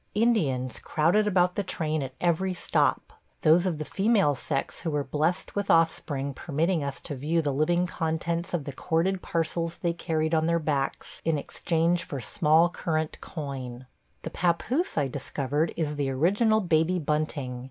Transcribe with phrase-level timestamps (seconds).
[0.15, 5.03] Indians crowded about the train at every stop; those of the female sex who were
[5.03, 9.93] blessed with offspring permitting us to view the living contents of the corded parcels they
[9.93, 13.85] carried on their backs in exchange for small current coin.
[14.23, 17.59] The pappoose, I discovered, is the original Baby Bunting.